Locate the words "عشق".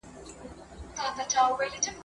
1.19-1.37